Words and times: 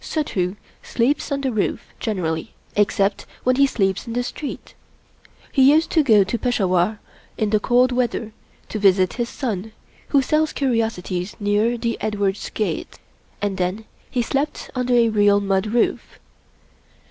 Suddhoo 0.03 0.55
sleeps 0.81 1.31
on 1.31 1.41
the 1.41 1.51
roof 1.51 1.93
generally, 1.99 2.55
except 2.75 3.27
when 3.43 3.57
he 3.57 3.67
sleeps 3.67 4.07
in 4.07 4.13
the 4.13 4.23
street. 4.23 4.73
He 5.51 5.71
used 5.71 5.91
to 5.91 6.01
go 6.01 6.23
to 6.23 6.39
Peshawar 6.39 6.99
in 7.37 7.51
the 7.51 7.59
cold 7.59 7.91
weather 7.91 8.31
to 8.69 8.79
visit 8.79 9.13
his 9.21 9.29
son, 9.29 9.73
who 10.07 10.23
sells 10.23 10.53
curiosities 10.53 11.35
near 11.39 11.77
the 11.77 11.99
Edwardes' 12.01 12.49
Gate, 12.49 12.97
and 13.43 13.57
then 13.59 13.85
he 14.09 14.23
slept 14.23 14.71
under 14.73 14.95
a 14.95 15.09
real 15.09 15.39
mud 15.39 15.67
roof. 15.67 16.17